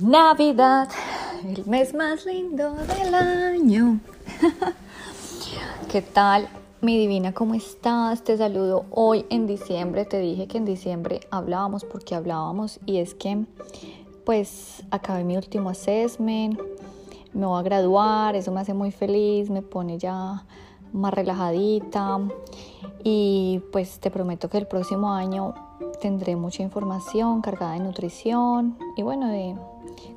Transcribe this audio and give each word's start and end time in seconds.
Navidad, 0.00 0.88
el 1.44 1.66
mes 1.66 1.92
más 1.92 2.24
lindo 2.24 2.72
del 2.74 3.12
año. 3.12 3.98
¿Qué 5.90 6.02
tal, 6.02 6.48
mi 6.80 6.96
divina? 6.96 7.34
¿Cómo 7.34 7.54
estás? 7.54 8.22
Te 8.22 8.36
saludo 8.36 8.86
hoy 8.92 9.26
en 9.28 9.48
diciembre. 9.48 10.04
Te 10.04 10.20
dije 10.20 10.46
que 10.46 10.58
en 10.58 10.66
diciembre 10.66 11.18
hablábamos 11.32 11.84
porque 11.84 12.14
hablábamos 12.14 12.78
y 12.86 12.98
es 12.98 13.16
que 13.16 13.44
pues 14.24 14.84
acabé 14.92 15.24
mi 15.24 15.36
último 15.36 15.70
assessment, 15.70 16.60
me 17.32 17.46
voy 17.46 17.58
a 17.58 17.62
graduar, 17.64 18.36
eso 18.36 18.52
me 18.52 18.60
hace 18.60 18.74
muy 18.74 18.92
feliz, 18.92 19.50
me 19.50 19.62
pone 19.62 19.98
ya 19.98 20.44
más 20.92 21.12
relajadita 21.12 22.20
y 23.02 23.62
pues 23.72 23.98
te 23.98 24.12
prometo 24.12 24.48
que 24.48 24.58
el 24.58 24.68
próximo 24.68 25.12
año 25.12 25.54
tendré 26.00 26.36
mucha 26.36 26.62
información 26.62 27.40
cargada 27.40 27.72
de 27.72 27.80
nutrición 27.80 28.78
y 28.96 29.02
bueno, 29.02 29.28
de 29.28 29.56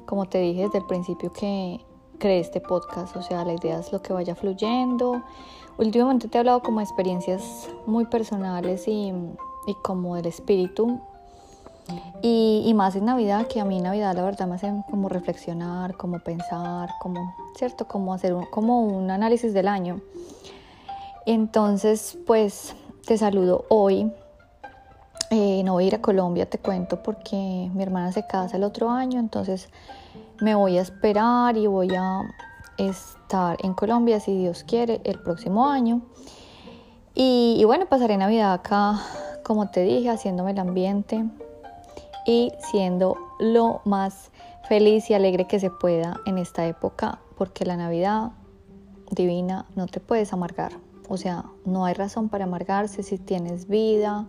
como 0.06 0.26
te 0.26 0.40
dije 0.40 0.64
desde 0.64 0.80
el 0.80 0.86
principio 0.86 1.32
que 1.32 1.84
creé 2.20 2.40
este 2.40 2.62
podcast, 2.62 3.16
o 3.16 3.22
sea, 3.22 3.44
la 3.44 3.54
idea 3.54 3.80
es 3.80 3.92
lo 3.92 4.02
que 4.02 4.14
vaya 4.14 4.36
fluyendo. 4.36 5.24
Últimamente 5.78 6.28
te 6.28 6.38
he 6.38 6.40
hablado 6.40 6.62
como 6.62 6.80
experiencias 6.80 7.70
muy 7.88 8.06
personales 8.06 8.88
y, 8.88 9.12
y 9.68 9.74
como 9.84 10.16
del 10.16 10.28
espíritu. 10.28 11.00
Y, 12.22 12.64
y, 12.66 12.74
más 12.74 12.96
en 12.96 13.06
Navidad, 13.06 13.48
que 13.48 13.60
a 13.60 13.66
mí 13.66 13.82
Navidad 13.82 14.16
la 14.16 14.22
verdad 14.22 14.48
me 14.48 14.56
hace 14.56 14.72
como 14.90 15.10
reflexionar, 15.10 15.98
como 15.98 16.20
pensar, 16.20 16.90
como, 17.02 17.34
¿cierto? 17.56 17.88
Como 17.88 18.14
hacer 18.14 18.34
un, 18.34 18.46
como 18.46 18.84
un 18.84 19.10
análisis 19.10 19.54
del 19.54 19.68
año. 19.68 20.00
Entonces, 21.26 22.18
pues 22.28 22.76
te 23.06 23.18
saludo 23.18 23.66
hoy 23.70 24.12
no 25.64 25.74
voy 25.74 25.86
a 25.86 25.88
ir 25.88 25.96
a 25.96 26.02
Colombia, 26.02 26.50
te 26.50 26.58
cuento, 26.58 27.04
porque 27.04 27.70
mi 27.74 27.84
hermana 27.84 28.12
se 28.12 28.26
casa 28.26 28.58
el 28.58 28.64
otro 28.64 28.90
año, 28.90 29.20
entonces 29.20 29.70
me 30.40 30.56
voy 30.56 30.78
a 30.78 30.82
esperar 30.82 31.58
y 31.58 31.68
voy 31.68 31.94
a 31.96 32.22
estar 32.78 33.58
en 33.64 33.74
Colombia, 33.74 34.20
si 34.20 34.38
Dios 34.38 34.64
quiere, 34.64 35.02
el 35.04 35.20
próximo 35.20 35.68
año. 35.68 36.02
Y, 37.14 37.58
y 37.60 37.64
bueno, 37.66 37.86
pasaré 37.88 38.18
Navidad 38.18 38.54
acá, 38.54 39.00
como 39.44 39.70
te 39.70 39.84
dije, 39.84 40.10
haciéndome 40.10 40.52
el 40.52 40.60
ambiente 40.60 41.26
y 42.26 42.52
siendo 42.72 43.18
lo 43.40 43.82
más 43.86 44.32
feliz 44.68 45.10
y 45.10 45.14
alegre 45.14 45.48
que 45.48 45.60
se 45.60 45.70
pueda 45.70 46.22
en 46.26 46.38
esta 46.38 46.66
época, 46.66 47.20
porque 47.38 47.66
la 47.66 47.76
Navidad 47.76 48.32
divina 49.12 49.66
no 49.76 49.88
te 49.88 50.00
puedes 50.00 50.32
amargar. 50.34 50.72
O 51.10 51.18
sea, 51.18 51.44
no 51.66 51.84
hay 51.84 51.94
razón 51.94 52.30
para 52.30 52.46
amargarse 52.46 53.04
si 53.04 53.18
tienes 53.18 53.68
vida, 53.68 54.28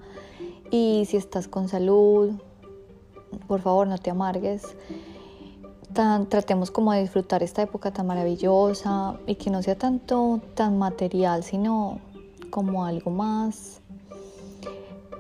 y 0.73 1.05
si 1.05 1.19
estás 1.19 1.49
con 1.49 1.69
salud, 1.69 2.33
por 3.47 3.61
favor 3.61 3.87
no 3.87 3.99
te 3.99 4.11
amargues. 4.11 4.75
tratemos 6.31 6.71
como 6.71 6.93
de 6.93 7.03
disfrutar 7.03 7.43
esta 7.43 7.61
época 7.61 7.93
tan 7.93 8.07
maravillosa 8.07 9.21
y 9.27 9.35
que 9.35 9.51
no 9.51 9.63
sea 9.63 9.77
tanto 9.77 10.41
tan 10.55 10.79
material, 10.79 11.45
sino 11.45 12.01
como 12.49 12.87
algo 12.87 13.11
más 13.11 13.83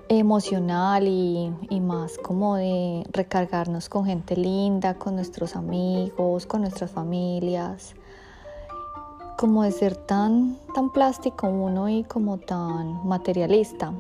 emocional 0.09 1.07
y, 1.07 1.53
y, 1.69 1.81
más 1.81 2.17
como 2.17 2.57
de 2.57 3.05
recargarnos 3.13 3.91
con 3.91 4.07
gente 4.07 4.37
linda, 4.37 4.95
con 4.95 5.17
nuestros 5.17 5.55
amigos, 5.55 6.47
con 6.47 6.63
nuestras 6.63 6.91
familias, 6.91 7.95
como 9.37 9.65
de 9.65 9.73
ser 9.73 9.97
tan, 9.97 10.57
tan 10.75 10.91
plástico 10.91 11.47
uno 11.47 11.91
y 11.91 12.05
como 12.05 12.39
tan 12.39 13.07
materialista 13.07 13.93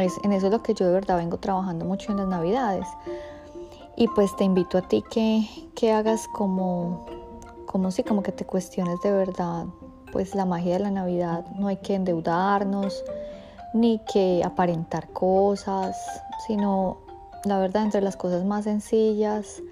en 0.00 0.32
eso 0.32 0.46
es 0.46 0.52
lo 0.52 0.62
que 0.62 0.74
yo 0.74 0.86
de 0.86 0.92
verdad 0.92 1.18
vengo 1.18 1.38
trabajando 1.38 1.84
mucho 1.84 2.12
en 2.12 2.18
las 2.18 2.28
navidades. 2.28 2.86
Y 3.96 4.08
pues 4.08 4.34
te 4.36 4.44
invito 4.44 4.78
a 4.78 4.82
ti 4.82 5.04
que, 5.10 5.46
que 5.74 5.92
hagas 5.92 6.26
como, 6.28 7.06
como 7.66 7.90
si, 7.90 8.02
como 8.02 8.22
que 8.22 8.32
te 8.32 8.44
cuestiones 8.44 9.00
de 9.02 9.12
verdad, 9.12 9.66
pues 10.12 10.34
la 10.34 10.44
magia 10.44 10.74
de 10.74 10.80
la 10.80 10.90
Navidad. 10.90 11.44
No 11.58 11.68
hay 11.68 11.76
que 11.76 11.94
endeudarnos, 11.94 13.04
ni 13.74 14.00
que 14.12 14.42
aparentar 14.44 15.10
cosas, 15.10 15.96
sino 16.46 16.98
la 17.44 17.58
verdad 17.58 17.84
entre 17.84 18.00
las 18.00 18.16
cosas 18.16 18.44
más 18.44 18.64
sencillas, 18.64 19.62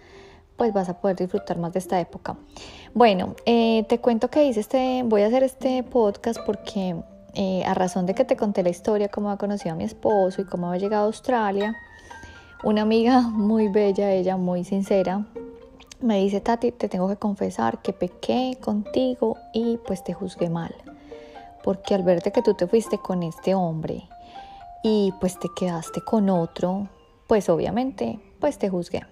pues 0.56 0.72
vas 0.72 0.88
a 0.88 1.00
poder 1.00 1.16
disfrutar 1.16 1.58
más 1.58 1.72
de 1.72 1.78
esta 1.78 2.00
época. 2.00 2.36
Bueno, 2.94 3.34
eh, 3.46 3.84
te 3.88 4.00
cuento 4.00 4.28
que 4.28 4.44
hice 4.44 4.60
este, 4.60 5.02
voy 5.04 5.22
a 5.22 5.26
hacer 5.26 5.42
este 5.42 5.82
podcast 5.82 6.40
porque 6.44 6.96
eh, 7.40 7.62
a 7.64 7.72
razón 7.72 8.04
de 8.04 8.16
que 8.16 8.24
te 8.24 8.36
conté 8.36 8.64
la 8.64 8.70
historia, 8.70 9.08
cómo 9.08 9.30
ha 9.30 9.36
conocido 9.36 9.72
a 9.72 9.76
mi 9.76 9.84
esposo 9.84 10.42
y 10.42 10.44
cómo 10.44 10.72
ha 10.72 10.76
llegado 10.76 11.04
a 11.04 11.06
Australia, 11.06 11.76
una 12.64 12.82
amiga 12.82 13.20
muy 13.20 13.68
bella, 13.68 14.10
ella 14.10 14.36
muy 14.36 14.64
sincera, 14.64 15.24
me 16.00 16.18
dice, 16.18 16.40
Tati, 16.40 16.72
te 16.72 16.88
tengo 16.88 17.06
que 17.06 17.14
confesar 17.14 17.80
que 17.80 17.92
pequé 17.92 18.58
contigo 18.60 19.36
y 19.52 19.78
pues 19.86 20.02
te 20.02 20.14
juzgué 20.14 20.50
mal. 20.50 20.74
Porque 21.62 21.94
al 21.94 22.02
verte 22.02 22.32
que 22.32 22.42
tú 22.42 22.54
te 22.54 22.66
fuiste 22.66 22.98
con 22.98 23.22
este 23.22 23.54
hombre 23.54 24.08
y 24.82 25.12
pues 25.20 25.38
te 25.38 25.48
quedaste 25.54 26.00
con 26.00 26.30
otro, 26.30 26.88
pues 27.28 27.48
obviamente 27.48 28.18
pues 28.40 28.58
te 28.58 28.68
juzgué. 28.68 29.04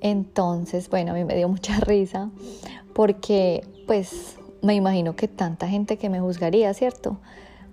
Entonces, 0.00 0.88
bueno, 0.88 1.10
a 1.10 1.14
mí 1.16 1.24
me 1.24 1.34
dio 1.34 1.48
mucha 1.48 1.80
risa 1.80 2.30
porque 2.94 3.66
pues 3.88 4.36
me 4.62 4.74
imagino 4.74 5.16
que 5.16 5.28
tanta 5.28 5.68
gente 5.68 5.96
que 5.96 6.08
me 6.10 6.20
juzgaría, 6.20 6.72
¿cierto? 6.74 7.18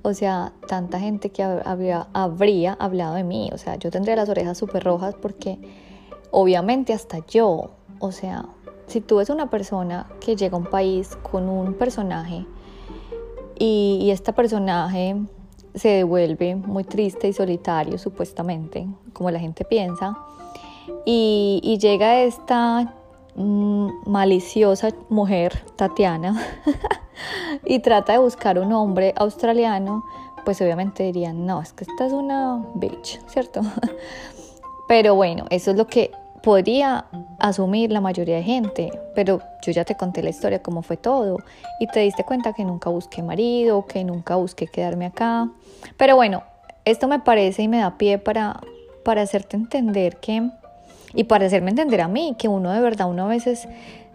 O 0.01 0.13
sea, 0.13 0.53
tanta 0.67 0.99
gente 0.99 1.31
que 1.31 1.43
habría, 1.43 2.07
hablado 2.79 3.15
de 3.15 3.23
mí. 3.23 3.49
O 3.53 3.57
sea, 3.57 3.75
yo 3.75 3.91
tendría 3.91 4.15
las 4.15 4.29
orejas 4.29 4.57
súper 4.57 4.83
rojas 4.83 5.15
porque 5.15 5.59
obviamente 6.31 6.93
hasta 6.93 7.25
yo, 7.27 7.71
o 7.99 8.11
sea, 8.11 8.45
si 8.87 9.01
tú 9.01 9.17
ves 9.17 9.29
una 9.29 9.49
persona 9.49 10.07
que 10.21 10.35
llega 10.35 10.55
a 10.55 10.59
un 10.59 10.67
país 10.67 11.17
con 11.29 11.49
un 11.49 11.73
personaje 11.73 12.45
y, 13.59 14.09
este 14.11 14.31
personaje 14.33 15.15
se 15.75 15.89
devuelve 15.89 16.55
muy 16.55 16.83
triste 16.83 17.27
y 17.27 17.33
solitario, 17.33 17.97
supuestamente, 17.97 18.87
como 19.13 19.29
la 19.29 19.39
gente 19.39 19.65
piensa, 19.65 20.17
y, 21.05 21.59
y 21.63 21.77
llega 21.79 22.21
esta 22.21 22.93
maliciosa 23.37 24.89
mujer, 25.09 25.63
Tatiana, 25.75 26.41
y 27.65 27.79
trata 27.79 28.13
de 28.13 28.19
buscar 28.19 28.59
un 28.59 28.73
hombre 28.73 29.13
australiano, 29.15 30.03
pues 30.43 30.61
obviamente 30.61 31.03
dirían, 31.03 31.45
no, 31.45 31.61
es 31.61 31.73
que 31.73 31.83
esta 31.83 32.05
es 32.05 32.13
una 32.13 32.65
bitch, 32.75 33.19
¿cierto? 33.27 33.61
Pero 34.87 35.15
bueno, 35.15 35.45
eso 35.49 35.71
es 35.71 35.77
lo 35.77 35.87
que 35.87 36.11
podría 36.41 37.05
asumir 37.39 37.91
la 37.91 37.99
mayoría 37.99 38.37
de 38.37 38.43
gente, 38.43 38.91
pero 39.13 39.41
yo 39.61 39.73
ya 39.73 39.83
te 39.83 39.95
conté 39.95 40.23
la 40.23 40.29
historia, 40.29 40.61
cómo 40.61 40.81
fue 40.81 40.95
todo, 40.95 41.39
y 41.79 41.87
te 41.87 41.99
diste 41.99 42.23
cuenta 42.23 42.53
que 42.53 42.63
nunca 42.63 42.89
busqué 42.89 43.21
marido, 43.21 43.85
que 43.85 44.05
nunca 44.05 44.37
busqué 44.37 44.67
quedarme 44.67 45.07
acá. 45.07 45.49
Pero 45.97 46.15
bueno, 46.15 46.43
esto 46.85 47.09
me 47.09 47.19
parece 47.19 47.63
y 47.63 47.67
me 47.67 47.79
da 47.79 47.97
pie 47.97 48.17
para, 48.17 48.61
para 49.03 49.23
hacerte 49.23 49.57
entender 49.57 50.17
que 50.21 50.49
y 51.17 51.23
para 51.23 51.47
hacerme 51.47 51.71
entender 51.71 51.99
a 52.01 52.07
mí 52.07 52.35
que 52.37 52.47
uno 52.47 52.71
de 52.71 52.79
verdad, 52.79 53.09
uno 53.09 53.25
a 53.25 53.27
veces 53.27 53.67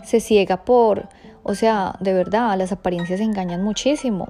se 0.05 0.21
ciega 0.21 0.65
por, 0.65 1.09
o 1.43 1.57
sea, 1.57 1.97
de 1.99 2.13
verdad, 2.13 2.57
las 2.57 2.71
apariencias 2.71 3.19
engañan 3.19 3.65
muchísimo. 3.65 4.29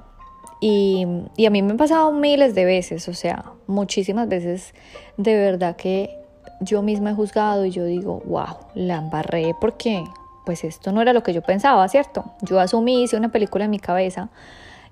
Y, 0.59 1.05
y 1.37 1.45
a 1.45 1.51
mí 1.51 1.61
me 1.61 1.71
han 1.71 1.77
pasado 1.77 2.11
miles 2.11 2.55
de 2.55 2.65
veces, 2.65 3.07
o 3.07 3.13
sea, 3.13 3.51
muchísimas 3.67 4.27
veces 4.27 4.73
de 5.17 5.35
verdad 5.35 5.75
que 5.75 6.17
yo 6.61 6.81
misma 6.81 7.11
he 7.11 7.13
juzgado 7.13 7.63
y 7.63 7.69
yo 7.69 7.85
digo, 7.85 8.23
wow, 8.25 8.57
la 8.73 8.95
embarré 8.95 9.55
porque 9.61 10.03
pues 10.43 10.63
esto 10.63 10.91
no 10.91 11.01
era 11.01 11.13
lo 11.13 11.21
que 11.21 11.31
yo 11.31 11.43
pensaba, 11.43 11.87
¿cierto? 11.89 12.25
Yo 12.41 12.59
asumí, 12.59 13.03
hice 13.03 13.17
una 13.17 13.31
película 13.31 13.65
en 13.65 13.71
mi 13.71 13.79
cabeza 13.79 14.29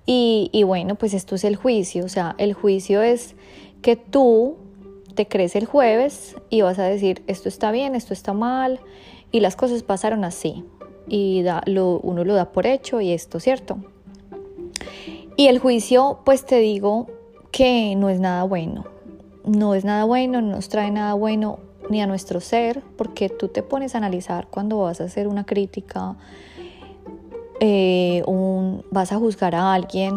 y, 0.05 0.51
y 0.53 0.61
bueno, 0.63 0.95
pues 0.95 1.15
esto 1.15 1.33
es 1.33 1.43
el 1.45 1.55
juicio, 1.55 2.05
o 2.05 2.09
sea, 2.09 2.35
el 2.37 2.53
juicio 2.53 3.01
es 3.01 3.35
que 3.81 3.95
tú 3.95 4.57
te 5.11 5.27
crees 5.27 5.55
el 5.55 5.65
jueves 5.65 6.35
y 6.49 6.61
vas 6.61 6.79
a 6.79 6.83
decir 6.83 7.23
esto 7.27 7.49
está 7.49 7.71
bien, 7.71 7.95
esto 7.95 8.13
está 8.13 8.33
mal 8.33 8.79
y 9.31 9.39
las 9.39 9.55
cosas 9.55 9.83
pasaron 9.83 10.23
así 10.23 10.65
y 11.07 11.43
da, 11.43 11.61
lo, 11.65 11.99
uno 11.99 12.23
lo 12.23 12.33
da 12.33 12.51
por 12.51 12.65
hecho 12.65 13.01
y 13.01 13.11
esto, 13.11 13.39
¿cierto? 13.39 13.77
Y 15.35 15.47
el 15.47 15.59
juicio, 15.59 16.19
pues 16.25 16.45
te 16.45 16.59
digo 16.59 17.07
que 17.51 17.95
no 17.95 18.09
es 18.09 18.19
nada 18.19 18.43
bueno, 18.43 18.85
no 19.45 19.75
es 19.75 19.85
nada 19.85 20.05
bueno, 20.05 20.41
no 20.41 20.55
nos 20.55 20.69
trae 20.69 20.91
nada 20.91 21.13
bueno 21.13 21.59
ni 21.89 22.01
a 22.01 22.07
nuestro 22.07 22.39
ser, 22.39 22.81
porque 22.97 23.29
tú 23.29 23.47
te 23.47 23.63
pones 23.63 23.95
a 23.95 23.97
analizar 23.97 24.47
cuando 24.47 24.79
vas 24.79 25.01
a 25.01 25.05
hacer 25.05 25.27
una 25.27 25.45
crítica, 25.45 26.15
eh, 27.59 28.23
un, 28.25 28.85
vas 28.91 29.11
a 29.11 29.17
juzgar 29.17 29.55
a 29.55 29.73
alguien, 29.73 30.15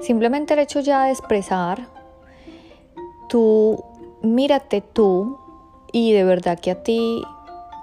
simplemente 0.00 0.54
el 0.54 0.60
hecho 0.60 0.80
ya 0.80 1.04
de 1.04 1.10
expresar 1.10 1.86
tú 3.28 3.84
mírate 4.22 4.80
tú 4.80 5.38
y 5.92 6.12
de 6.12 6.24
verdad 6.24 6.58
que 6.58 6.70
a 6.70 6.82
ti, 6.82 7.22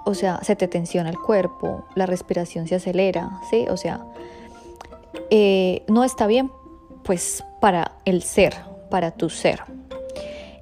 o 0.04 0.14
sea, 0.14 0.40
se 0.42 0.56
te 0.56 0.68
tensiona 0.68 1.10
el 1.10 1.18
cuerpo, 1.18 1.84
la 1.94 2.06
respiración 2.06 2.66
se 2.66 2.76
acelera, 2.76 3.40
¿sí? 3.50 3.66
O 3.70 3.76
sea, 3.76 4.04
eh, 5.30 5.84
no 5.88 6.04
está 6.04 6.26
bien, 6.26 6.50
pues 7.04 7.44
para 7.60 7.92
el 8.04 8.22
ser, 8.22 8.54
para 8.90 9.12
tu 9.12 9.30
ser. 9.30 9.62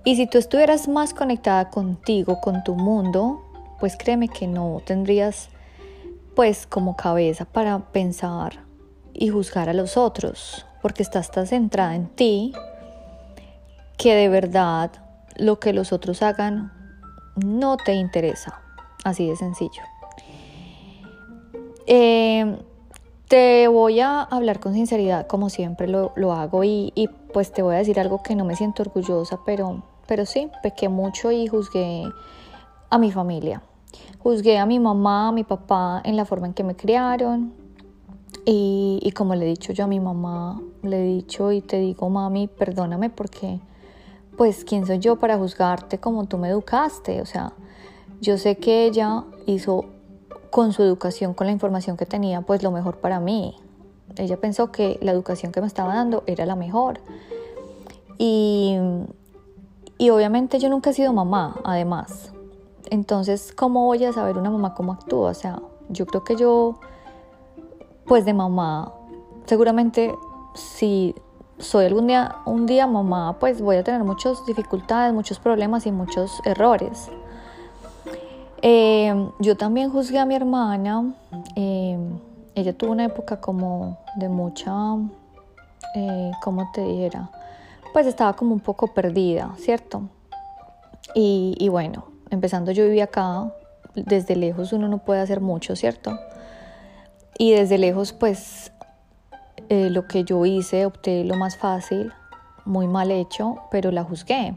Y 0.04 0.16
si 0.16 0.26
tú 0.26 0.38
estuvieras 0.38 0.88
más 0.88 1.14
conectada 1.14 1.70
contigo, 1.70 2.40
con 2.40 2.64
tu 2.64 2.74
mundo, 2.74 3.42
pues 3.80 3.96
créeme 3.96 4.28
que 4.28 4.46
no 4.46 4.80
tendrías 4.84 5.48
pues 6.34 6.66
como 6.66 6.96
cabeza 6.96 7.44
para 7.44 7.78
pensar 7.90 8.60
y 9.12 9.28
juzgar 9.28 9.68
a 9.68 9.74
los 9.74 9.96
otros, 9.96 10.64
porque 10.80 11.02
estás 11.02 11.30
tan 11.30 11.46
centrada 11.46 11.94
en 11.94 12.06
ti 12.08 12.52
que 13.96 14.14
de 14.14 14.28
verdad 14.28 14.92
lo 15.38 15.58
que 15.58 15.72
los 15.72 15.92
otros 15.92 16.22
hagan 16.22 16.72
no 17.36 17.76
te 17.76 17.94
interesa, 17.94 18.60
así 19.04 19.28
de 19.28 19.36
sencillo. 19.36 19.82
Eh, 21.86 22.58
te 23.28 23.68
voy 23.68 24.00
a 24.00 24.22
hablar 24.22 24.58
con 24.58 24.74
sinceridad, 24.74 25.26
como 25.26 25.50
siempre 25.50 25.86
lo, 25.86 26.32
hago, 26.32 26.64
y, 26.64 26.92
y, 26.94 27.08
pues 27.32 27.52
te 27.52 27.62
voy 27.62 27.74
a 27.74 27.78
decir 27.78 28.00
algo 28.00 28.22
que 28.22 28.34
no 28.34 28.44
me 28.44 28.56
siento 28.56 28.82
orgullosa, 28.82 29.40
pero, 29.44 29.82
pero 30.06 30.26
sí, 30.26 30.50
pequé 30.62 30.88
mucho 30.88 31.30
y 31.30 31.46
juzgué 31.46 32.04
a 32.90 32.98
mi 32.98 33.12
familia. 33.12 33.62
Juzgué 34.18 34.58
a 34.58 34.66
mi 34.66 34.78
mamá, 34.78 35.28
a 35.28 35.32
mi 35.32 35.44
papá 35.44 36.00
en 36.04 36.16
la 36.16 36.24
forma 36.24 36.46
en 36.46 36.54
que 36.54 36.64
me 36.64 36.74
criaron. 36.74 37.52
Y, 38.44 38.98
y 39.02 39.12
como 39.12 39.34
le 39.34 39.44
he 39.44 39.48
dicho 39.48 39.72
yo 39.72 39.84
a 39.84 39.86
mi 39.86 40.00
mamá, 40.00 40.60
le 40.82 41.00
he 41.00 41.04
dicho 41.04 41.52
y 41.52 41.60
te 41.60 41.78
digo, 41.78 42.08
mami, 42.08 42.48
perdóname 42.48 43.10
porque, 43.10 43.60
pues, 44.38 44.64
¿quién 44.64 44.86
soy 44.86 45.00
yo 45.00 45.16
para 45.16 45.36
juzgarte 45.36 45.98
como 45.98 46.26
tú 46.26 46.38
me 46.38 46.48
educaste? 46.48 47.20
O 47.20 47.26
sea, 47.26 47.52
yo 48.20 48.38
sé 48.38 48.56
que 48.56 48.86
ella 48.86 49.24
hizo 49.46 49.86
con 50.50 50.72
su 50.72 50.84
educación, 50.84 51.34
con 51.34 51.48
la 51.48 51.52
información 51.52 51.96
que 51.96 52.06
tenía, 52.06 52.40
pues 52.40 52.62
lo 52.62 52.70
mejor 52.70 52.98
para 52.98 53.18
mí. 53.18 53.56
Ella 54.16 54.36
pensó 54.40 54.70
que 54.70 54.96
la 55.02 55.10
educación 55.10 55.50
que 55.50 55.60
me 55.60 55.66
estaba 55.66 55.92
dando 55.92 56.22
era 56.26 56.46
la 56.46 56.54
mejor. 56.54 57.00
Y, 58.16 58.78
y 59.98 60.10
obviamente 60.10 60.60
yo 60.60 60.70
nunca 60.70 60.90
he 60.90 60.92
sido 60.92 61.12
mamá, 61.12 61.56
además. 61.64 62.32
Entonces, 62.90 63.52
¿cómo 63.52 63.86
voy 63.86 64.04
a 64.04 64.12
saber 64.12 64.38
una 64.38 64.50
mamá 64.50 64.72
cómo 64.74 64.92
actúa? 64.92 65.30
O 65.30 65.34
sea, 65.34 65.60
yo 65.88 66.06
creo 66.06 66.22
que 66.22 66.36
yo, 66.36 66.78
pues 68.06 68.24
de 68.24 68.34
mamá, 68.34 68.94
seguramente 69.46 70.14
si 70.54 71.16
soy 71.58 71.86
algún 71.86 72.06
día, 72.06 72.36
un 72.46 72.66
día 72.66 72.86
mamá, 72.86 73.38
pues 73.38 73.60
voy 73.60 73.76
a 73.76 73.84
tener 73.84 74.04
muchas 74.04 74.44
dificultades, 74.46 75.12
muchos 75.12 75.38
problemas 75.38 75.86
y 75.86 75.92
muchos 75.92 76.40
errores. 76.44 77.08
Eh, 78.62 79.30
yo 79.38 79.56
también 79.56 79.90
juzgué 79.90 80.18
a 80.18 80.24
mi 80.24 80.34
hermana. 80.34 81.14
Eh, 81.56 81.98
ella 82.54 82.72
tuvo 82.72 82.92
una 82.92 83.04
época 83.04 83.40
como 83.40 83.98
de 84.16 84.28
mucha, 84.28 84.72
eh, 85.94 86.32
¿cómo 86.42 86.70
te 86.72 86.82
dijera? 86.82 87.30
Pues 87.92 88.06
estaba 88.06 88.32
como 88.34 88.52
un 88.52 88.60
poco 88.60 88.88
perdida, 88.88 89.54
¿cierto? 89.58 90.02
Y, 91.14 91.56
y, 91.58 91.68
bueno, 91.68 92.06
empezando 92.30 92.72
yo 92.72 92.84
vivía 92.84 93.04
acá, 93.04 93.52
desde 93.94 94.36
lejos 94.36 94.72
uno 94.72 94.88
no 94.88 94.98
puede 94.98 95.20
hacer 95.20 95.40
mucho, 95.40 95.74
¿cierto? 95.74 96.18
Y 97.38 97.52
desde 97.52 97.78
lejos 97.78 98.12
pues 98.12 98.72
lo 99.68 100.06
que 100.06 100.24
yo 100.24 100.44
hice, 100.46 100.86
opté 100.86 101.24
lo 101.24 101.36
más 101.36 101.56
fácil, 101.56 102.12
muy 102.64 102.86
mal 102.86 103.10
hecho, 103.10 103.56
pero 103.70 103.90
la 103.90 104.04
juzgué. 104.04 104.54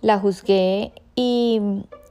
La 0.00 0.18
juzgué 0.18 0.92
y 1.14 1.60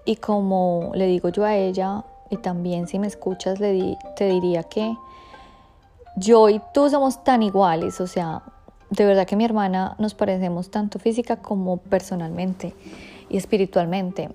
y 0.06 0.16
como 0.16 0.92
le 0.95 1.06
digo 1.07 1.30
yo 1.30 1.45
a 1.45 1.56
ella, 1.56 2.04
y 2.30 2.38
también 2.38 2.88
si 2.88 2.98
me 2.98 3.07
escuchas, 3.07 3.60
te 3.60 4.25
diría 4.25 4.63
que 4.63 4.95
yo 6.18 6.50
y 6.50 6.62
tú 6.74 6.89
somos 6.89 7.24
tan 7.24 7.44
iguales, 7.44 8.01
o 8.01 8.07
sea, 8.07 8.42
de 8.89 9.06
verdad 9.06 9.27
que 9.27 9.36
mi 9.36 9.45
hermana 9.45 9.95
nos 10.00 10.13
parecemos 10.13 10.72
tanto 10.72 11.00
física 11.00 11.38
como 11.38 11.77
personalmente 11.77 12.74
y 13.30 13.38
espiritualmente. 13.38 14.30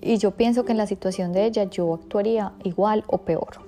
Y 0.00 0.18
yo 0.18 0.32
pienso 0.32 0.64
que 0.64 0.72
en 0.72 0.78
la 0.78 0.86
situación 0.86 1.32
de 1.32 1.46
ella 1.46 1.64
yo 1.64 1.94
actuaría 1.94 2.52
igual 2.64 3.04
o 3.06 3.18
peor. 3.18 3.60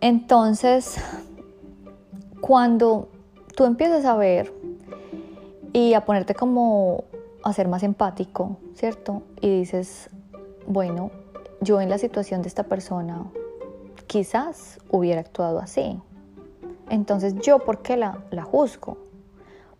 Entonces, 0.00 0.96
cuando 2.40 3.08
tú 3.56 3.64
empiezas 3.64 4.04
a 4.04 4.16
ver 4.16 4.52
y 5.72 5.94
a 5.94 6.04
ponerte 6.04 6.34
como 6.34 7.04
a 7.42 7.52
ser 7.52 7.68
más 7.68 7.82
empático, 7.82 8.56
¿cierto? 8.74 9.22
Y 9.40 9.60
dices, 9.60 10.10
bueno, 10.66 11.10
yo 11.60 11.80
en 11.80 11.88
la 11.88 11.98
situación 11.98 12.42
de 12.42 12.48
esta 12.48 12.64
persona 12.64 13.24
quizás 14.06 14.78
hubiera 14.90 15.20
actuado 15.20 15.58
así. 15.58 16.00
Entonces 16.88 17.34
yo, 17.36 17.58
¿por 17.60 17.82
qué 17.82 17.96
la, 17.96 18.18
la 18.30 18.42
juzgo? 18.42 18.98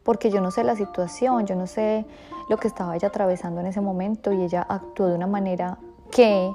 Porque 0.03 0.31
yo 0.31 0.41
no 0.41 0.51
sé 0.51 0.65
la 0.65 0.77
situación, 0.77 1.47
yo 1.47 1.55
no 1.55 1.67
sé 1.67 2.07
lo 2.49 2.57
que 2.57 2.69
estaba 2.69 2.97
ella 2.97 3.09
atravesando 3.09 3.61
en 3.61 3.67
ese 3.67 3.81
momento 3.81 4.33
y 4.33 4.43
ella 4.43 4.67
actuó 4.69 5.07
de 5.07 5.15
una 5.15 5.27
manera 5.27 5.79
que 6.11 6.51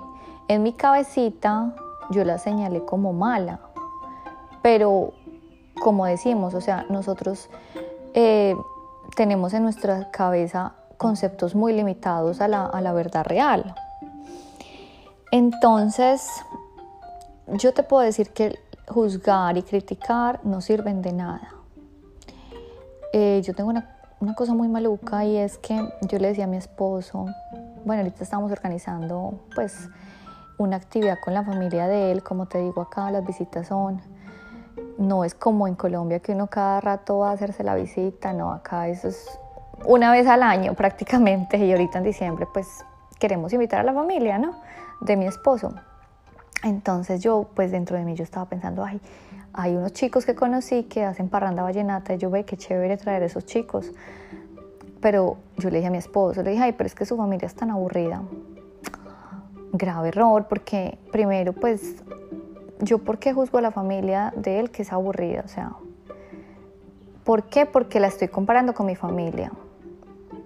en 0.48 0.64
mi 0.64 0.74
cabecita 0.74 1.76
yo 2.10 2.24
la 2.24 2.38
señalé 2.38 2.84
como 2.86 3.14
mala. 3.14 3.60
Pero 4.62 5.14
como 5.82 6.06
decimos, 6.06 6.54
o 6.54 6.62
sea, 6.62 6.86
nosotros 6.90 7.50
eh, 8.14 8.56
tenemos 9.16 9.54
en 9.54 9.64
nuestra 9.64 10.12
cabeza 10.12 10.74
conceptos 10.98 11.56
muy 11.56 11.74
limitados 11.74 12.42
a 12.42 12.48
la, 12.48 12.66
a 12.66 12.82
la 12.82 12.94
verdad 12.94 13.26
real. 13.26 13.76
Entonces, 15.32 16.28
yo 17.48 17.74
te 17.74 17.84
puedo 17.84 18.04
decir 18.04 18.30
que 18.32 18.60
juzgar 18.88 19.58
y 19.58 19.64
criticar 19.64 20.40
no 20.44 20.62
sirven 20.62 21.02
de 21.02 21.14
nada. 21.14 21.54
Eh, 23.12 23.42
yo 23.44 23.54
tengo 23.54 23.70
una, 23.70 23.96
cosa 24.36 24.54
muy 24.54 24.68
maluca 24.68 25.26
y 25.26 25.38
es 25.38 25.58
que 25.58 25.76
yo 26.02 26.18
le 26.18 26.30
decía 26.30 26.46
a 26.46 26.48
mi 26.48 26.58
esposo, 26.58 27.26
bueno, 27.86 28.02
ahorita 28.02 28.24
estamos 28.24 28.52
organizando 28.52 29.40
pues 29.54 29.90
una 30.58 30.78
actividad 30.78 31.18
con 31.24 31.34
la 31.34 31.44
familia 31.44 31.88
de 31.88 32.12
él, 32.12 32.24
como 32.24 32.48
te 32.48 32.60
digo 32.60 32.82
acá, 32.82 33.12
las 33.12 33.26
visitas 33.26 33.68
son, 33.68 34.02
no 34.98 35.24
es 35.24 35.34
como 35.34 35.68
en 35.68 35.76
Colombia 35.76 36.20
que 36.20 36.34
uno 36.34 36.48
cada 36.48 36.82
rato 36.82 37.20
va 37.20 37.32
a 37.32 37.34
hacerse 37.34 37.64
la 37.64 37.76
visita, 37.76 38.34
no, 38.34 38.52
acá 38.52 38.88
eso 38.88 39.08
es 39.08 39.40
una 39.86 40.12
vez 40.12 40.28
al 40.28 40.44
año 40.44 40.74
prácticamente 40.76 41.58
y 41.58 41.72
ahorita 41.72 42.00
en 42.00 42.04
diciembre 42.04 42.48
pues 42.54 42.68
queremos 43.20 43.54
invitar 43.54 43.80
a 43.80 43.84
la 43.84 43.94
familia, 43.94 44.38
¿no? 44.38 44.56
de 45.04 45.18
mi 45.18 45.26
esposo. 45.26 45.74
Entonces 46.64 47.22
yo, 47.22 47.48
pues 47.56 47.72
dentro 47.72 47.98
de 47.98 48.06
mí 48.06 48.16
yo 48.16 48.24
estaba 48.24 48.46
pensando, 48.46 48.84
ay, 48.84 49.00
hay 49.54 49.76
unos 49.76 49.94
chicos 49.94 50.26
que 50.26 50.34
conocí 50.34 50.84
que 50.84 51.04
hacen 51.04 51.30
parranda 51.30 51.62
vallenata 51.62 52.14
y 52.14 52.18
yo 52.18 52.30
ve 52.30 52.46
qué 52.46 52.58
chévere 52.58 52.98
traer 52.98 53.24
a 53.24 53.26
esos 53.26 53.46
chicos. 53.46 53.92
Pero 55.02 55.38
yo 55.58 55.70
le 55.70 55.78
dije 55.78 55.88
a 55.88 55.92
mi 55.92 55.98
esposo, 55.98 56.42
le 56.42 56.52
dije, 56.52 56.64
ay, 56.64 56.72
pero 56.74 56.88
es 56.88 56.96
que 56.96 57.06
su 57.06 57.18
familia 57.18 57.46
es 57.46 57.56
tan 57.56 57.70
aburrida. 57.70 58.22
Grave 59.74 60.10
error, 60.10 60.46
porque 60.48 60.98
primero, 61.12 61.52
pues, 61.52 61.96
yo 62.84 63.00
por 63.00 63.18
qué 63.18 63.34
juzgo 63.34 63.58
a 63.58 63.62
la 63.62 63.72
familia 63.72 64.34
de 64.36 64.60
él 64.60 64.72
que 64.72 64.84
es 64.84 64.94
aburrida, 64.94 65.42
o 65.46 65.48
sea, 65.48 65.74
¿por 67.24 67.44
qué? 67.44 67.66
Porque 67.66 68.00
la 68.00 68.08
estoy 68.08 68.28
comparando 68.28 68.74
con 68.74 68.86
mi 68.86 68.96
familia. 68.96 69.52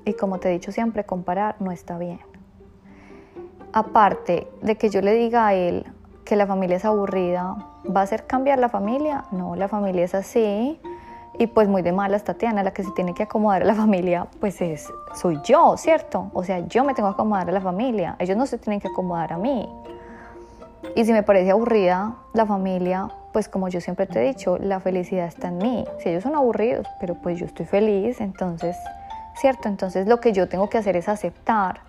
Y 0.05 0.13
como 0.13 0.39
te 0.39 0.49
he 0.49 0.51
dicho 0.53 0.71
siempre, 0.71 1.05
comparar 1.05 1.55
no 1.59 1.71
está 1.71 1.97
bien 1.97 2.19
aparte 3.73 4.47
de 4.61 4.75
que 4.75 4.89
yo 4.89 5.01
le 5.01 5.13
diga 5.13 5.47
a 5.47 5.53
él 5.53 5.85
que 6.25 6.35
la 6.35 6.47
familia 6.47 6.77
es 6.77 6.85
aburrida, 6.85 7.55
¿va 7.95 8.01
a 8.01 8.03
hacer 8.03 8.25
cambiar 8.25 8.59
la 8.59 8.69
familia? 8.69 9.25
No, 9.31 9.55
la 9.55 9.67
familia 9.67 10.03
es 10.03 10.13
así. 10.15 10.79
Y 11.39 11.47
pues 11.47 11.69
muy 11.69 11.83
de 11.83 11.91
malas, 11.91 12.23
Tatiana, 12.23 12.63
la 12.63 12.71
que 12.71 12.83
se 12.83 12.91
tiene 12.91 13.13
que 13.13 13.23
acomodar 13.23 13.61
a 13.61 13.65
la 13.65 13.75
familia, 13.75 14.27
pues 14.39 14.59
es, 14.59 14.91
soy 15.13 15.39
yo, 15.43 15.77
¿cierto? 15.77 16.31
O 16.33 16.43
sea, 16.43 16.59
yo 16.67 16.83
me 16.83 16.95
tengo 16.95 17.09
que 17.09 17.13
acomodar 17.13 17.47
a 17.47 17.51
la 17.51 17.61
familia, 17.61 18.15
ellos 18.17 18.35
no 18.35 18.47
se 18.47 18.57
tienen 18.57 18.79
que 18.79 18.87
acomodar 18.87 19.31
a 19.31 19.37
mí. 19.37 19.69
Y 20.95 21.05
si 21.05 21.11
me 21.11 21.23
parece 21.23 21.51
aburrida 21.51 22.15
la 22.33 22.45
familia, 22.45 23.09
pues 23.33 23.49
como 23.49 23.67
yo 23.67 23.81
siempre 23.81 24.07
te 24.07 24.19
he 24.19 24.27
dicho, 24.27 24.57
la 24.57 24.79
felicidad 24.79 25.27
está 25.27 25.49
en 25.49 25.57
mí. 25.57 25.85
Si 25.99 26.09
ellos 26.09 26.23
son 26.23 26.35
aburridos, 26.35 26.87
pero 26.99 27.15
pues 27.15 27.39
yo 27.39 27.45
estoy 27.45 27.65
feliz, 27.65 28.21
entonces, 28.21 28.75
¿cierto? 29.35 29.69
Entonces 29.69 30.07
lo 30.07 30.19
que 30.19 30.33
yo 30.33 30.47
tengo 30.47 30.69
que 30.69 30.77
hacer 30.77 30.95
es 30.95 31.09
aceptar 31.09 31.81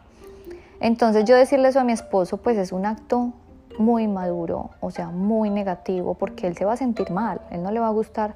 entonces 0.80 1.25
yo 1.25 1.37
decirle 1.37 1.68
eso 1.68 1.80
a 1.80 1.85
mi 1.85 1.92
esposo 1.92 2.37
pues 2.37 2.57
es 2.57 2.71
un 2.71 2.87
acto 2.87 3.33
muy 3.78 4.09
maduro, 4.09 4.71
o 4.80 4.90
sea, 4.90 5.09
muy 5.09 5.50
negativo, 5.50 6.14
porque 6.14 6.49
él 6.49 6.57
se 6.57 6.64
va 6.64 6.73
a 6.73 6.76
sentir 6.76 7.11
mal, 7.11 7.40
él 7.50 7.62
no 7.62 7.71
le 7.71 7.78
va 7.78 7.87
a 7.87 7.90
gustar 7.90 8.35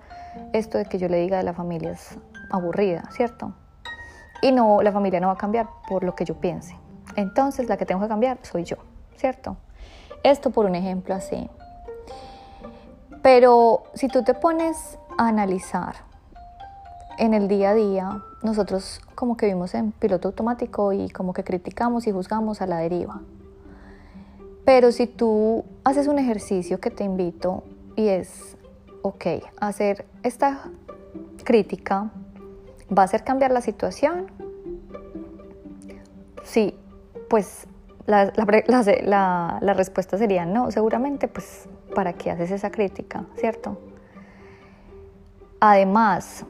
esto 0.53 0.79
de 0.79 0.85
que 0.85 0.99
yo 0.99 1.09
le 1.09 1.19
diga 1.19 1.37
de 1.39 1.43
la 1.43 1.53
familia 1.53 1.93
es 1.93 2.17
aburrida, 2.51 3.09
¿cierto? 3.11 3.53
Y 4.41 4.53
no, 4.53 4.83
la 4.83 4.93
familia 4.93 5.21
no 5.21 5.29
va 5.29 5.33
a 5.35 5.39
cambiar 5.39 5.69
por 5.89 6.05
lo 6.05 6.15
que 6.15 6.25
yo 6.25 6.35
piense. 6.35 6.77
Entonces 7.17 7.69
la 7.69 7.77
que 7.77 7.87
tengo 7.87 8.01
que 8.01 8.09
cambiar 8.09 8.39
soy 8.43 8.65
yo, 8.65 8.77
¿cierto? 9.17 9.57
Esto 10.23 10.51
por 10.51 10.67
un 10.67 10.75
ejemplo 10.75 11.15
así. 11.15 11.49
Pero 13.23 13.85
si 13.95 14.09
tú 14.09 14.23
te 14.25 14.35
pones 14.35 14.99
a 15.19 15.29
analizar 15.29 15.95
en 17.19 17.35
el 17.35 17.49
día 17.49 17.71
a 17.71 17.75
día, 17.75 18.23
nosotros 18.43 19.01
como 19.15 19.37
que 19.37 19.47
vimos 19.47 19.75
en 19.75 19.93
piloto 19.93 20.29
automático 20.29 20.93
y 20.93 21.09
como 21.11 21.33
que 21.33 21.45
criticamos 21.45 22.07
y 22.07 22.13
juzgamos 22.13 22.61
a 22.63 22.67
la 22.67 22.79
deriva. 22.79 23.21
Pero 24.65 24.93
si 24.93 25.07
tú 25.07 25.65
haces 25.85 26.07
un 26.07 26.19
ejercicio 26.19 26.81
que 26.81 26.91
te 26.91 27.05
invito 27.05 27.65
y 27.97 28.09
es, 28.09 28.57
ok, 29.03 29.27
hacer 29.61 30.07
esta 30.23 30.71
crítica, 31.45 32.11
¿va 32.97 33.03
a 33.03 33.05
hacer 33.05 33.25
cambiar 33.25 33.51
la 33.51 33.61
situación? 33.61 34.31
Sí, 36.45 36.77
pues 37.29 37.67
la, 38.07 38.33
la, 39.61 39.75
respuesta 39.75 40.19
sería 40.19 40.45
no, 40.45 40.71
seguramente, 40.71 41.29
pues, 41.29 41.69
¿para 41.95 42.13
qué 42.13 42.31
haces 42.31 42.51
esa 42.51 42.71
crítica? 42.71 43.25
¿Cierto? 43.37 43.79
Además, 45.61 46.45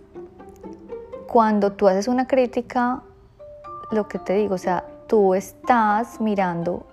cuando 1.27 1.73
tú 1.73 1.89
haces 1.89 2.09
una 2.09 2.27
crítica, 2.27 3.03
lo 3.91 4.09
que 4.09 4.19
te 4.19 4.35
digo, 4.35 4.55
o 4.55 4.59
sea, 4.59 4.85
tú 5.07 5.35
estás 5.35 6.21
mirando 6.21 6.87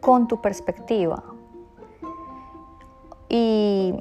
con 0.00 0.26
tu 0.26 0.40
perspectiva. 0.40 1.22
Y 3.28 3.94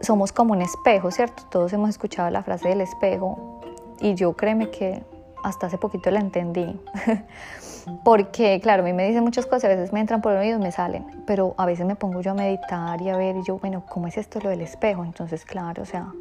somos 0.00 0.32
como 0.32 0.52
un 0.52 0.62
espejo, 0.62 1.10
¿cierto? 1.10 1.44
Todos 1.50 1.72
hemos 1.72 1.90
escuchado 1.90 2.30
la 2.30 2.42
frase 2.42 2.68
del 2.68 2.80
espejo 2.80 3.60
y 4.00 4.14
yo 4.14 4.32
créeme 4.32 4.70
que 4.70 5.04
hasta 5.42 5.66
hace 5.66 5.78
poquito 5.78 6.10
la 6.10 6.20
entendí. 6.20 6.80
Porque, 8.04 8.60
claro, 8.60 8.82
a 8.82 8.84
mí 8.84 8.92
me 8.92 9.06
dicen 9.06 9.22
muchas 9.22 9.46
cosas, 9.46 9.64
a 9.64 9.68
veces 9.68 9.92
me 9.92 10.00
entran 10.00 10.20
por 10.20 10.32
el 10.32 10.38
oído 10.38 10.58
y 10.58 10.62
me 10.62 10.72
salen, 10.72 11.04
pero 11.26 11.54
a 11.58 11.66
veces 11.66 11.86
me 11.86 11.96
pongo 11.96 12.20
yo 12.20 12.32
a 12.32 12.34
meditar 12.34 13.00
y 13.00 13.08
a 13.08 13.16
ver, 13.16 13.36
y 13.36 13.42
yo, 13.42 13.58
bueno, 13.58 13.84
¿cómo 13.88 14.06
es 14.06 14.16
esto 14.16 14.40
lo 14.40 14.50
del 14.50 14.60
espejo? 14.60 15.04
Entonces, 15.04 15.44
claro, 15.44 15.82
o 15.82 15.86
sea, 15.86 16.12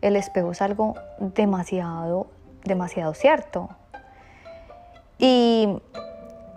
el 0.00 0.16
espejo 0.16 0.52
es 0.52 0.62
algo 0.62 0.94
demasiado, 1.18 2.26
demasiado 2.64 3.14
cierto. 3.14 3.68
Y, 5.18 5.80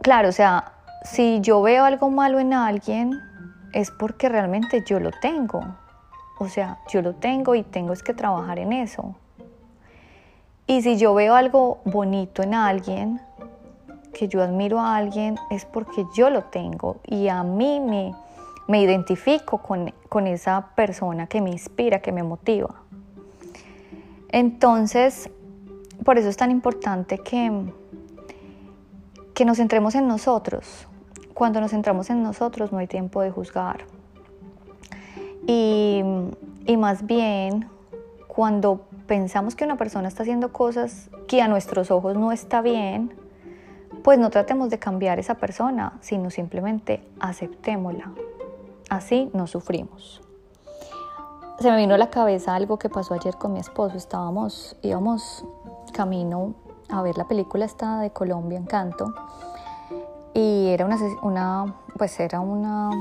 claro, 0.02 0.30
o 0.30 0.32
sea, 0.32 0.74
si 1.04 1.40
yo 1.42 1.62
veo 1.62 1.86
algo 1.86 2.10
malo 2.10 2.40
en 2.40 2.54
alguien, 2.54 3.14
es 3.74 3.92
porque 3.92 4.30
realmente 4.30 4.84
yo 4.86 5.00
lo 5.00 5.12
tengo. 5.12 5.64
O 6.40 6.48
sea, 6.48 6.80
yo 6.90 7.02
lo 7.02 7.14
tengo 7.14 7.56
y 7.56 7.64
tengo 7.64 7.94
es 7.94 8.04
que 8.04 8.14
trabajar 8.14 8.60
en 8.60 8.74
eso. 8.74 9.16
Y 10.68 10.82
si 10.82 10.98
yo 10.98 11.14
veo 11.14 11.36
algo 11.36 11.80
bonito 11.86 12.42
en 12.42 12.56
alguien, 12.56 13.22
que 14.18 14.30
yo 14.30 14.42
admiro 14.42 14.80
a 14.80 14.96
alguien, 14.96 15.36
es 15.50 15.66
porque 15.66 16.06
yo 16.16 16.30
lo 16.30 16.46
tengo 16.46 16.98
y 17.06 17.28
a 17.28 17.44
mí 17.44 17.82
me, 17.82 18.16
me 18.68 18.82
identifico 18.82 19.58
con, 19.58 19.94
con 20.08 20.26
esa 20.26 20.70
persona 20.74 21.28
que 21.28 21.42
me 21.42 21.50
inspira, 21.52 22.00
que 22.00 22.14
me 22.14 22.24
motiva. 22.24 22.76
Entonces, 24.30 25.30
por 26.06 26.18
eso 26.18 26.30
es 26.30 26.38
tan 26.38 26.50
importante 26.50 27.18
que, 27.18 27.52
que 29.34 29.44
nos 29.44 29.58
centremos 29.58 29.96
en 29.96 30.08
nosotros. 30.08 30.88
Cuando 31.34 31.60
nos 31.60 31.72
centramos 31.72 32.10
en 32.10 32.24
nosotros 32.24 32.72
no 32.72 32.78
hay 32.78 32.88
tiempo 32.88 33.22
de 33.22 33.32
juzgar. 33.32 33.84
Y, 35.46 36.02
y 36.66 36.78
más 36.78 37.06
bien, 37.06 37.68
cuando 38.28 38.82
pensamos 39.08 39.56
que 39.56 39.66
una 39.66 39.76
persona 39.76 40.08
está 40.08 40.24
haciendo 40.24 40.54
cosas 40.54 41.10
que 41.28 41.42
a 41.42 41.50
nuestros 41.50 41.92
ojos 41.92 42.16
no 42.16 42.32
está 42.32 42.62
bien, 42.62 43.12
pues 44.06 44.20
no 44.20 44.30
tratemos 44.30 44.70
de 44.70 44.78
cambiar 44.78 45.18
esa 45.18 45.34
persona, 45.34 45.94
sino 46.00 46.30
simplemente 46.30 47.04
aceptémosla. 47.20 48.12
Así 48.88 49.32
no 49.34 49.48
sufrimos. 49.48 50.22
Se 51.60 51.72
me 51.72 51.78
vino 51.78 51.96
a 51.96 51.98
la 51.98 52.12
cabeza 52.12 52.54
algo 52.54 52.78
que 52.78 52.88
pasó 52.88 53.16
ayer 53.16 53.36
con 53.38 53.54
mi 53.54 53.60
esposo. 53.60 53.98
Estábamos, 53.98 54.78
íbamos 54.84 55.44
camino 55.92 56.54
a 56.88 57.02
ver 57.02 57.18
la 57.18 57.28
película 57.28 57.66
esta 57.66 57.98
de 58.00 58.12
Colombia, 58.12 58.60
Encanto. 58.60 59.12
Y 60.36 60.68
era 60.68 60.86
una, 60.86 60.98
una, 61.24 61.76
pues 61.98 62.20
era 62.20 62.42
una 62.42 62.92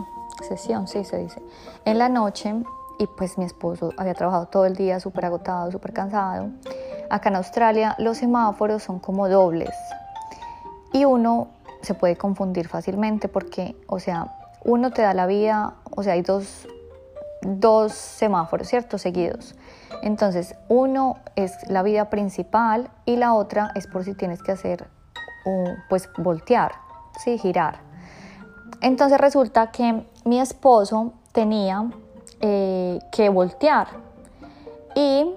sesión, 0.41 0.89
sí 0.89 1.05
se 1.05 1.19
dice, 1.19 1.43
en 1.85 1.99
la 1.99 2.09
noche 2.09 2.55
y 2.99 3.07
pues 3.09 3.37
mi 3.37 3.45
esposo 3.45 3.91
había 3.99 4.15
trabajado 4.15 4.47
todo 4.47 4.65
el 4.65 4.75
día 4.75 4.99
súper 5.01 5.27
agotado, 5.27 5.71
súper 5.71 5.93
cansado. 5.93 6.49
Acá 7.11 7.29
en 7.29 7.37
Australia 7.37 7.95
los 7.99 8.17
semáforos 8.17 8.85
son 8.85 9.01
como 9.01 9.29
dobles 9.29 9.75
y 10.95 11.05
uno 11.05 11.49
se 11.83 11.93
puede 11.93 12.17
confundir 12.17 12.69
fácilmente 12.69 13.29
porque, 13.29 13.77
o 13.89 13.99
sea, 13.99 14.29
uno 14.65 14.93
te 14.93 15.03
da 15.03 15.13
la 15.13 15.27
vida, 15.27 15.75
o 15.91 16.05
sea, 16.05 16.13
hay 16.13 16.23
dos, 16.23 16.69
dos 17.43 17.93
semáforos, 17.93 18.69
¿cierto? 18.69 18.97
Seguidos. 18.97 19.57
Entonces, 20.03 20.55
uno 20.69 21.19
es 21.35 21.69
la 21.69 21.83
vida 21.83 22.11
principal 22.11 22.89
y 23.05 23.17
la 23.17 23.35
otra 23.35 23.73
es 23.75 23.89
por 23.89 24.05
si 24.05 24.15
tienes 24.15 24.41
que 24.41 24.53
hacer, 24.53 24.87
pues, 25.91 26.09
voltear, 26.17 26.73
¿sí? 27.19 27.39
Girar. 27.39 27.81
Entonces 28.81 29.19
resulta 29.19 29.73
que 29.73 30.07
mi 30.25 30.41
esposo 30.41 31.13
tenía 31.33 31.91
eh, 32.41 33.01
que 33.11 33.31
voltear. 33.31 33.89
Y 34.95 35.35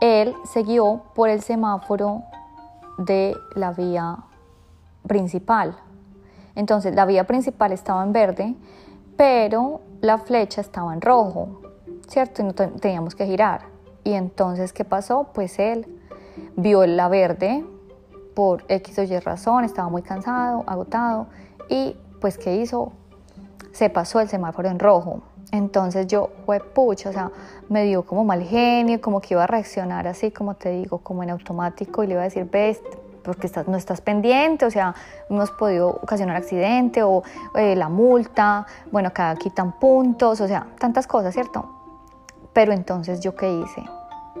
él 0.00 0.32
siguió 0.44 1.02
por 1.14 1.28
el 1.28 1.42
semáforo 1.42 2.22
de 2.98 3.36
la 3.56 3.72
vía 3.72 4.18
principal. 5.06 5.76
Entonces 6.54 6.94
la 6.94 7.04
vía 7.06 7.24
principal 7.24 7.72
estaba 7.72 8.02
en 8.02 8.12
verde, 8.12 8.54
pero 9.16 9.80
la 10.00 10.18
flecha 10.18 10.60
estaba 10.60 10.92
en 10.92 11.00
rojo, 11.00 11.60
¿cierto? 12.08 12.42
Y 12.42 12.46
no 12.46 12.54
teníamos 12.54 13.14
que 13.14 13.26
girar. 13.26 13.62
Y 14.04 14.12
entonces, 14.12 14.72
¿qué 14.72 14.84
pasó? 14.84 15.28
Pues 15.34 15.58
él 15.58 15.86
vio 16.56 16.86
la 16.86 17.08
verde 17.08 17.64
por 18.34 18.64
X 18.68 18.98
o 18.98 19.02
Y 19.02 19.18
razón, 19.18 19.64
estaba 19.64 19.88
muy 19.88 20.02
cansado, 20.02 20.62
agotado, 20.66 21.26
y 21.68 21.96
pues 22.20 22.38
¿qué 22.38 22.56
hizo? 22.56 22.92
Se 23.72 23.90
pasó 23.90 24.20
el 24.20 24.28
semáforo 24.28 24.68
en 24.68 24.78
rojo. 24.78 25.22
Entonces 25.52 26.06
yo, 26.06 26.30
pucha, 26.74 27.10
o 27.10 27.12
sea, 27.12 27.30
me 27.68 27.84
dio 27.84 28.04
como 28.04 28.24
mal 28.24 28.42
genio, 28.42 29.00
como 29.00 29.20
que 29.20 29.34
iba 29.34 29.44
a 29.44 29.46
reaccionar 29.46 30.06
así, 30.06 30.30
como 30.30 30.54
te 30.54 30.70
digo, 30.70 30.98
como 30.98 31.22
en 31.22 31.30
automático 31.30 32.02
y 32.02 32.08
le 32.08 32.12
iba 32.14 32.22
a 32.22 32.24
decir, 32.24 32.48
ves, 32.50 32.80
porque 33.26 33.48
estás, 33.48 33.66
no 33.66 33.76
estás 33.76 34.00
pendiente, 34.00 34.64
o 34.64 34.70
sea, 34.70 34.94
hemos 35.28 35.50
podido 35.50 35.88
ocasionar 35.88 36.36
accidente 36.36 37.02
o 37.02 37.24
eh, 37.56 37.74
la 37.74 37.88
multa, 37.88 38.66
bueno, 38.92 39.08
acá 39.08 39.34
quitan 39.34 39.72
puntos, 39.72 40.40
o 40.40 40.46
sea, 40.46 40.68
tantas 40.78 41.08
cosas, 41.08 41.34
¿cierto? 41.34 41.68
Pero 42.52 42.72
entonces, 42.72 43.20
¿yo 43.20 43.34
qué 43.34 43.52
hice? 43.52 43.82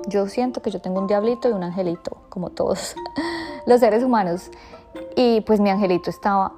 Yo 0.06 0.28
siento 0.28 0.62
que 0.62 0.70
yo 0.70 0.80
tengo 0.80 1.00
un 1.00 1.08
diablito 1.08 1.48
y 1.48 1.52
un 1.52 1.64
angelito, 1.64 2.16
como 2.28 2.50
todos 2.50 2.94
los 3.66 3.80
seres 3.80 4.04
humanos. 4.04 4.52
Y 5.16 5.40
pues 5.40 5.58
mi 5.58 5.68
angelito 5.68 6.08
estaba, 6.08 6.52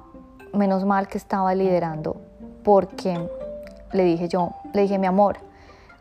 menos 0.53 0.85
mal 0.85 1.07
que 1.07 1.17
estaba 1.17 1.55
liderando, 1.55 2.21
porque 2.63 3.27
le 3.91 4.03
dije 4.03 4.27
yo, 4.27 4.51
le 4.73 4.83
dije 4.83 4.99
mi 4.99 5.07
amor. 5.07 5.48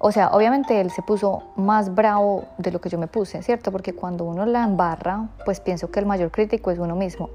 O 0.01 0.13
sea, 0.13 0.29
obviamente 0.29 0.81
él 0.81 0.91
se 0.91 1.03
puso 1.03 1.43
más 1.57 1.95
bravo 1.95 2.45
de 2.57 2.71
lo 2.71 2.81
que 2.81 2.89
yo 2.89 2.99
me 2.99 3.09
puse, 3.09 3.43
¿cierto? 3.43 3.73
Porque 3.73 3.95
cuando 3.95 4.25
uno 4.25 4.47
la 4.47 4.63
embarra, 4.63 5.29
pues 5.45 5.61
pienso 5.61 5.91
que 5.91 5.99
el 5.99 6.07
mayor 6.07 6.31
crítico 6.31 6.71
es 6.71 6.79
uno 6.79 6.95
mismo. 6.95 7.31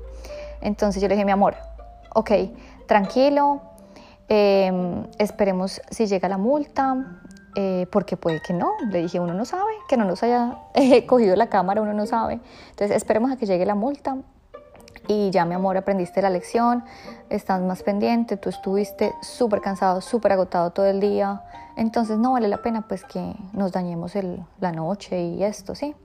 Entonces 0.62 1.02
yo 1.02 1.10
le 1.10 1.16
dije, 1.16 1.26
mi 1.26 1.32
amor, 1.32 1.56
ok, 2.16 2.32
tranquilo, 2.88 3.62
em, 4.30 5.04
esperemos 5.20 5.82
si 5.90 6.08
llega 6.08 6.30
la 6.30 6.38
multa, 6.38 7.20
eh, 7.56 7.86
porque 7.92 8.18
puede 8.18 8.42
que 8.42 8.54
no. 8.54 8.72
Le 8.90 9.02
dije, 9.02 9.20
uno 9.20 9.34
no 9.34 9.46
sabe, 9.46 9.74
que 9.90 9.98
no 9.98 10.06
nos 10.06 10.24
haya 10.24 10.58
cogido 11.08 11.36
la 11.36 11.48
cámara, 11.48 11.82
uno 11.82 11.94
no 11.94 12.06
sabe. 12.06 12.40
Entonces 12.70 12.96
esperemos 12.96 13.32
a 13.32 13.36
que 13.36 13.46
llegue 13.46 13.66
la 13.66 13.76
multa 13.76 14.18
y 15.08 15.30
ya 15.32 15.46
mi 15.46 15.56
amor 15.56 15.78
aprendiste 15.78 16.22
la 16.22 16.30
lección, 16.30 16.84
estás 17.30 17.62
más 17.62 17.84
pendiente, 17.84 18.38
tú 18.38 18.50
estuviste 18.50 19.14
súper 19.22 19.62
cansado, 19.62 20.02
súper 20.02 20.34
agotado 20.34 20.72
todo 20.72 20.86
el 20.86 21.00
día, 21.00 21.42
entonces 21.76 22.18
no 22.18 22.34
vale 22.34 22.48
la 22.48 22.62
pena 22.62 22.88
pues 22.88 23.04
que 23.04 23.36
nos 23.52 23.72
dañemos 23.72 24.16
el, 24.16 24.44
la 24.60 24.72
noche 24.72 25.22
y 25.22 25.44
esto, 25.44 25.76
¿sí? 25.76 25.96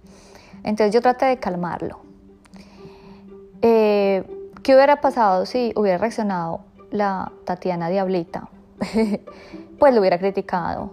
Entonces 0.64 0.92
yo 0.92 1.00
traté 1.00 1.26
de 1.26 1.38
calmarlo. 1.38 2.00
Eh, 3.62 4.24
¿Qué 4.62 4.74
hubiera 4.74 5.00
pasado 5.00 5.46
si 5.46 5.72
hubiera 5.76 5.98
reaccionado 5.98 6.60
la 6.90 7.32
Tatiana 7.44 7.88
Diablita? 7.88 8.48
pues 9.78 9.94
lo 9.94 10.00
hubiera 10.00 10.18
criticado. 10.18 10.90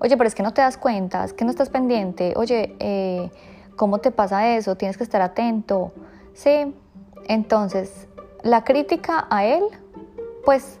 Oye, 0.00 0.16
pero 0.16 0.28
es 0.28 0.34
que 0.34 0.42
no 0.42 0.52
te 0.52 0.62
das 0.62 0.76
cuenta, 0.76 1.24
es 1.24 1.32
que 1.32 1.44
no 1.44 1.50
estás 1.50 1.68
pendiente. 1.68 2.34
Oye, 2.36 2.74
eh, 2.78 3.30
¿cómo 3.76 3.98
te 3.98 4.10
pasa 4.10 4.54
eso? 4.56 4.76
Tienes 4.76 4.96
que 4.96 5.04
estar 5.04 5.20
atento. 5.20 5.92
Sí, 6.32 6.74
entonces, 7.26 8.08
la 8.42 8.64
crítica 8.64 9.26
a 9.30 9.44
él, 9.44 9.62
pues 10.44 10.78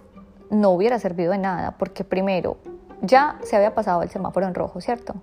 no 0.50 0.70
hubiera 0.70 0.98
servido 0.98 1.32
de 1.32 1.38
nada, 1.38 1.76
porque 1.78 2.04
primero, 2.04 2.56
ya 3.02 3.38
se 3.42 3.56
había 3.56 3.74
pasado 3.74 4.02
el 4.02 4.10
semáforo 4.10 4.46
en 4.46 4.54
rojo, 4.54 4.80
¿cierto? 4.80 5.14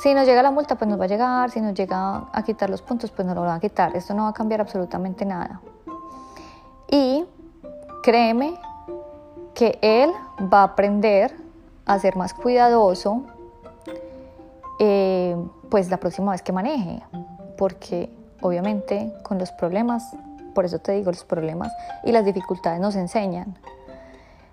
Si 0.00 0.12
nos 0.12 0.26
llega 0.26 0.42
la 0.42 0.50
multa, 0.50 0.74
pues 0.76 0.88
nos 0.88 0.98
va 0.98 1.04
a 1.04 1.08
llegar, 1.08 1.50
si 1.50 1.60
nos 1.60 1.74
llega 1.74 2.28
a 2.32 2.42
quitar 2.44 2.68
los 2.68 2.82
puntos, 2.82 3.10
pues 3.12 3.26
nos 3.26 3.36
lo 3.36 3.42
van 3.42 3.56
a 3.56 3.60
quitar. 3.60 3.96
Esto 3.96 4.12
no 4.12 4.24
va 4.24 4.30
a 4.30 4.32
cambiar 4.32 4.60
absolutamente 4.60 5.24
nada. 5.24 5.60
Y 6.90 7.24
créeme 8.02 8.54
que 9.54 9.78
él 9.82 10.10
va 10.52 10.60
a 10.60 10.64
aprender 10.64 11.34
a 11.86 11.98
ser 11.98 12.16
más 12.16 12.34
cuidadoso, 12.34 13.22
eh, 14.80 15.36
pues 15.70 15.90
la 15.90 15.98
próxima 15.98 16.32
vez 16.32 16.42
que 16.42 16.52
maneje, 16.52 17.02
porque 17.56 18.10
obviamente 18.48 19.12
con 19.22 19.38
los 19.38 19.52
problemas, 19.52 20.14
por 20.54 20.64
eso 20.64 20.78
te 20.78 20.92
digo, 20.92 21.10
los 21.10 21.24
problemas 21.24 21.72
y 22.04 22.12
las 22.12 22.24
dificultades 22.24 22.80
nos 22.80 22.94
enseñan. 22.96 23.56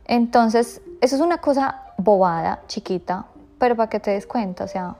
Entonces, 0.05 0.81
eso 1.01 1.15
es 1.15 1.21
una 1.21 1.37
cosa 1.37 1.83
bobada, 1.97 2.61
chiquita, 2.67 3.25
pero 3.59 3.75
para 3.75 3.89
que 3.89 3.99
te 3.99 4.11
des 4.11 4.25
cuenta, 4.25 4.63
o 4.63 4.67
sea, 4.67 4.95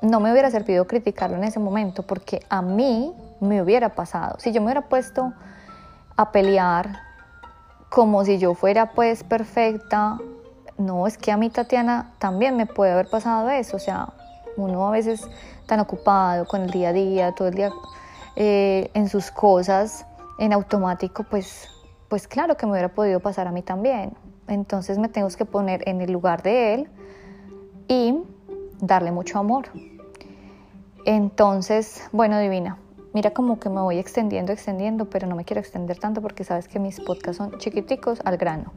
no 0.00 0.20
me 0.20 0.32
hubiera 0.32 0.50
servido 0.50 0.86
criticarlo 0.86 1.36
en 1.36 1.44
ese 1.44 1.58
momento 1.58 2.02
porque 2.02 2.44
a 2.48 2.62
mí 2.62 3.12
me 3.40 3.62
hubiera 3.62 3.90
pasado. 3.90 4.36
Si 4.38 4.52
yo 4.52 4.60
me 4.60 4.66
hubiera 4.66 4.82
puesto 4.82 5.32
a 6.16 6.30
pelear 6.30 7.00
como 7.88 8.24
si 8.24 8.38
yo 8.38 8.54
fuera 8.54 8.90
pues 8.90 9.22
perfecta. 9.22 10.18
No, 10.76 11.06
es 11.06 11.16
que 11.16 11.30
a 11.30 11.36
mí 11.36 11.48
Tatiana 11.50 12.10
también 12.18 12.56
me 12.56 12.66
puede 12.66 12.92
haber 12.92 13.08
pasado 13.08 13.48
eso, 13.50 13.76
o 13.76 13.80
sea, 13.80 14.08
uno 14.56 14.86
a 14.86 14.90
veces 14.90 15.28
tan 15.66 15.80
ocupado 15.80 16.46
con 16.46 16.62
el 16.62 16.70
día 16.70 16.90
a 16.90 16.92
día, 16.92 17.32
todo 17.32 17.48
el 17.48 17.54
día 17.54 17.70
eh, 18.36 18.90
en 18.94 19.08
sus 19.08 19.30
cosas, 19.30 20.06
en 20.38 20.52
automático, 20.52 21.24
pues, 21.24 21.68
pues 22.08 22.26
claro 22.26 22.56
que 22.56 22.66
me 22.66 22.72
hubiera 22.72 22.88
podido 22.88 23.20
pasar 23.20 23.46
a 23.46 23.52
mí 23.52 23.62
también. 23.62 24.12
Entonces 24.48 24.98
me 24.98 25.08
tengo 25.08 25.28
que 25.28 25.44
poner 25.44 25.88
en 25.88 26.00
el 26.00 26.12
lugar 26.12 26.42
de 26.42 26.74
él 26.74 26.88
y 27.88 28.18
darle 28.80 29.12
mucho 29.12 29.38
amor. 29.38 29.66
Entonces, 31.06 32.02
bueno, 32.12 32.38
divina, 32.38 32.78
mira 33.12 33.30
como 33.30 33.58
que 33.58 33.68
me 33.68 33.80
voy 33.80 33.98
extendiendo, 33.98 34.52
extendiendo, 34.52 35.08
pero 35.10 35.26
no 35.26 35.36
me 35.36 35.44
quiero 35.44 35.60
extender 35.60 35.98
tanto 35.98 36.20
porque 36.20 36.44
sabes 36.44 36.68
que 36.68 36.78
mis 36.78 37.00
podcasts 37.00 37.36
son 37.36 37.58
chiquiticos 37.58 38.20
al 38.24 38.36
grano. 38.36 38.72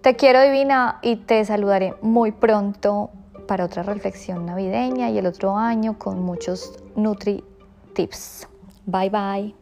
Te 0.00 0.16
quiero 0.16 0.42
divina 0.42 0.98
y 1.02 1.16
te 1.16 1.44
saludaré 1.44 1.94
muy 2.02 2.32
pronto 2.32 3.10
para 3.46 3.64
otra 3.64 3.82
reflexión 3.82 4.46
navideña 4.46 5.10
y 5.10 5.18
el 5.18 5.26
otro 5.26 5.56
año 5.56 5.98
con 5.98 6.22
muchos 6.22 6.72
Nutri 6.96 7.42
Tips. 7.94 8.48
Bye 8.86 9.10
bye. 9.10 9.54